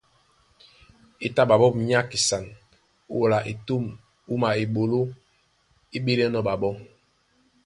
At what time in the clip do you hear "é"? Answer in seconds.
1.25-1.27, 5.95-5.97